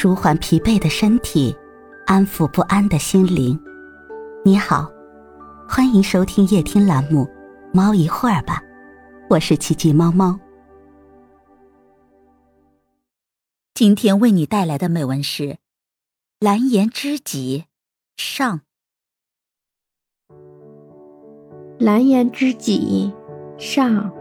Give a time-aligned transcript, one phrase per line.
[0.00, 1.52] 舒缓疲惫的身体，
[2.06, 3.58] 安抚不安的心灵。
[4.44, 4.88] 你好，
[5.68, 7.24] 欢迎收听夜听栏目
[7.74, 8.62] 《猫一会儿吧》，
[9.28, 10.38] 我是奇迹猫猫。
[13.74, 15.42] 今天为你带来的美文是
[16.38, 17.64] 《蓝颜知己》
[18.22, 18.60] 上。
[21.80, 23.12] 蓝颜知己
[23.58, 24.12] 上，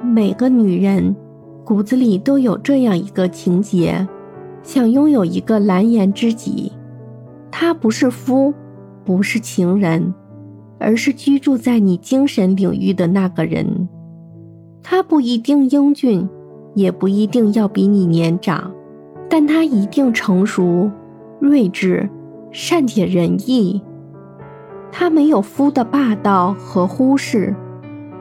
[0.00, 1.16] 每个女人
[1.64, 4.08] 骨子里都有这样一个情节。
[4.68, 6.70] 想拥有一个蓝颜知己，
[7.50, 8.52] 他不是夫，
[9.02, 10.12] 不是情人，
[10.78, 13.88] 而是居住在你精神领域的那个人。
[14.82, 16.28] 他不一定英俊，
[16.74, 18.70] 也不一定要比你年长，
[19.30, 20.90] 但他一定成熟、
[21.40, 22.06] 睿智、
[22.50, 23.80] 善解人意。
[24.92, 27.56] 他没有夫的霸道和忽视，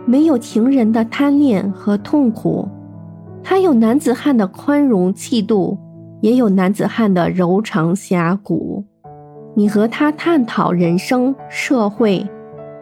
[0.06, 2.70] 没有情人的贪恋和痛苦，
[3.44, 5.78] 他有男子汉的宽容气度。
[6.28, 8.84] 也有男子汉的柔肠侠骨，
[9.56, 12.28] 你和他探讨人生社会，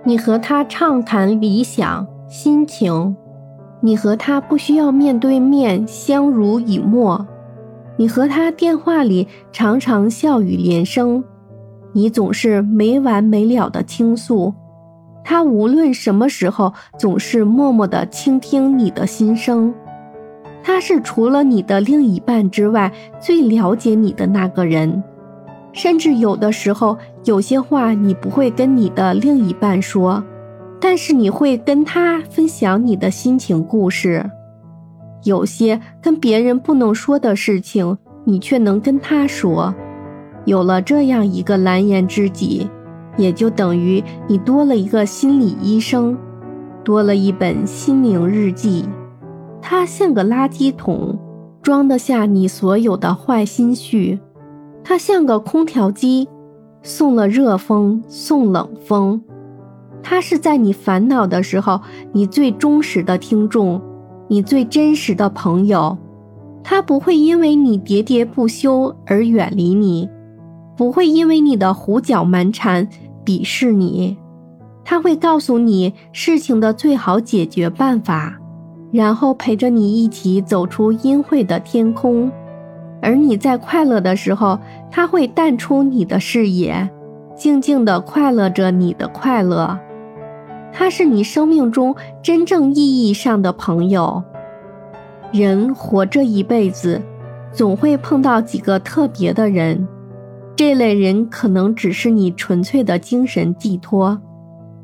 [0.03, 3.15] 你和他畅谈理想心情，
[3.81, 7.23] 你和他不需要面对面相濡以沫，
[7.97, 11.23] 你和他电话里常常笑语连声，
[11.93, 14.55] 你总是没完没了的倾诉，
[15.23, 19.71] 他无论什么时候总是默默的倾听你的心声。
[20.67, 25.03] 他是除了你的另一半之外最了解你的那个人，
[25.71, 30.23] 甚至有的时候有些话你不会跟你的另一半说，
[30.81, 34.27] 但是你会跟他分享你的心情故事。
[35.23, 39.73] 有些跟别人不能说的事情，你却能跟他说。
[40.45, 42.67] 有了这样一个蓝颜知己，
[43.17, 46.17] 也就等于你多了一个心理医生，
[46.83, 48.85] 多了一本心灵日记。
[49.67, 51.17] 它像个垃圾桶，
[51.63, 54.15] 装得下你所有的坏心绪；
[54.83, 56.29] 它像个空调机，
[56.83, 59.19] 送了热风，送冷风。
[60.03, 61.81] 它是在你烦恼的时候，
[62.11, 63.81] 你最忠实的听众，
[64.27, 65.97] 你最真实的朋友。
[66.63, 70.07] 它不会因为你喋喋不休而远离你，
[70.77, 72.87] 不会因为你的胡搅蛮缠
[73.25, 74.15] 鄙视你。
[74.83, 78.39] 它会告诉你事情的最好解决办法。
[78.95, 82.31] 然后陪着你一起走出阴晦的天空，
[83.01, 84.57] 而你在快乐的时候，
[84.89, 86.89] 他会淡出你的视野，
[87.35, 89.77] 静静地快乐着你的快乐。
[90.71, 94.23] 他是你生命中真正意义上的朋友。
[95.33, 97.01] 人活这一辈子，
[97.51, 99.85] 总会碰到几个特别的人，
[100.55, 104.17] 这类人可能只是你纯粹的精神寄托，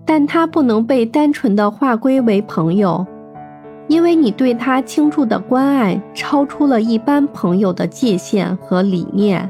[0.06, 3.08] 但他不能被单纯的划归为朋友。
[3.92, 9.50] 因为你对他倾注的关爱超出了一般朋友的界限和理念，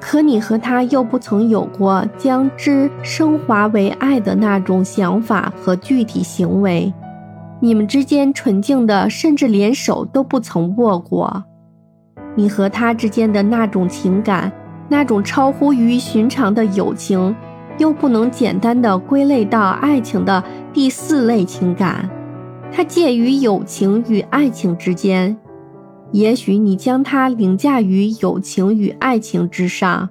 [0.00, 6.92] 可你和他又不曾有过将之升华为爱的那种想法和具体行为，
[7.60, 11.44] 你们之间纯净的，甚至连手都不曾握过。
[12.34, 14.50] 你和他之间的那种情感，
[14.88, 17.32] 那种超乎于寻常的友情，
[17.78, 20.42] 又不能简单的归类到爱情的
[20.72, 22.10] 第四类情感。
[22.74, 25.36] 它介于友情与爱情之间，
[26.10, 30.08] 也许你将它凌驾于友情与爱情之上，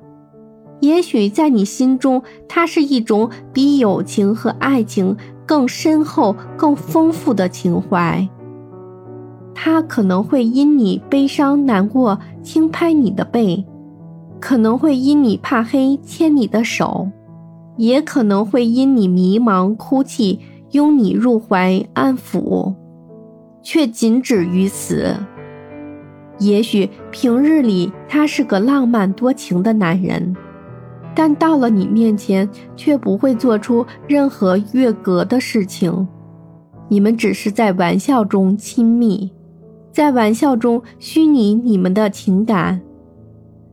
[0.79, 8.29] 也许在你心中，它是一种比友情和爱情更深厚、更丰富的情怀。
[9.55, 13.65] 它可能会因你悲伤难过轻拍你的背，
[14.39, 17.09] 可能会因你怕黑牵你的手，
[17.77, 20.39] 也可能会因你迷茫哭泣。
[20.71, 22.73] 拥你入怀，安抚，
[23.61, 25.15] 却仅止于此。
[26.39, 30.35] 也许平日里他是个浪漫多情的男人，
[31.13, 36.07] 但到了你面前，却不会做出任何越格的事情。
[36.87, 39.31] 你们只是在玩笑中亲密，
[39.91, 42.81] 在玩笑中虚拟你们的情感。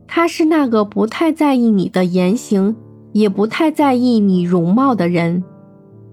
[0.07, 2.75] 他是那个不太在意你的言行，
[3.13, 5.43] 也不太在意你容貌的人。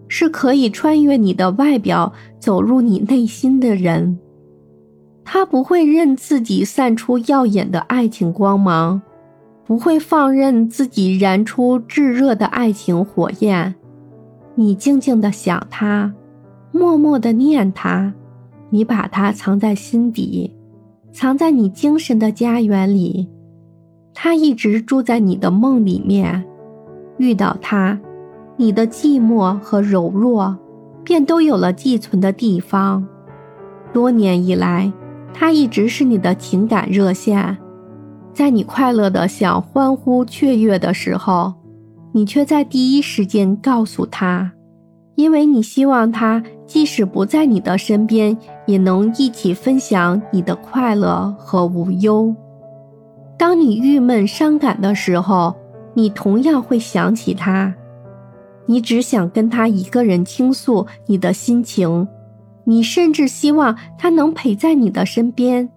[0.08, 4.18] 是可以穿越你的外表走入你内心的人，
[5.24, 9.02] 他不会任自己散出耀眼的爱情光芒，
[9.64, 13.74] 不会放任自己燃出炙热的爱情火焰。
[14.54, 16.14] 你静静的想他，
[16.70, 18.14] 默默的念他，
[18.70, 20.54] 你把他藏在心底，
[21.12, 23.28] 藏在你精神的家园里。
[24.14, 26.42] 他一直住在你的梦里面，
[27.18, 28.00] 遇到他。
[28.56, 30.56] 你的寂寞和柔弱，
[31.04, 33.06] 便都有了寄存的地方。
[33.92, 34.92] 多年以来，
[35.32, 37.56] 它一直是你的情感热线。
[38.32, 41.54] 在你快乐的想欢呼雀跃的时候，
[42.12, 44.52] 你却在第一时间告诉他，
[45.14, 48.36] 因为你希望他即使不在你的身边，
[48.66, 52.34] 也能一起分享你的快乐和无忧。
[53.38, 55.54] 当你郁闷伤感的时候，
[55.94, 57.74] 你同样会想起他，
[58.66, 62.06] 你只想跟他一个人倾诉你的心情，
[62.64, 65.68] 你甚至希望他能陪在你的身边。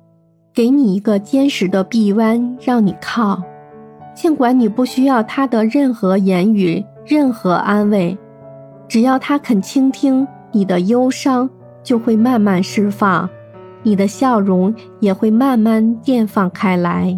[0.53, 3.41] 给你一个坚实的臂弯，让你靠。
[4.13, 8.17] 尽管你不需要他的任何言语、任何安慰，
[8.87, 11.49] 只要他肯倾听你的忧伤，
[11.81, 13.29] 就会慢慢释放，
[13.83, 17.17] 你的笑容也会慢慢绽放开来。